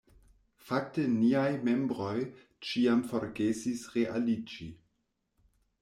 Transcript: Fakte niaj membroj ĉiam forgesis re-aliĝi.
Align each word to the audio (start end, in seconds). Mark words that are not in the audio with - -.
Fakte 0.69 1.03
niaj 1.17 1.51
membroj 1.67 2.15
ĉiam 2.71 3.07
forgesis 3.13 3.85
re-aliĝi. 3.99 4.73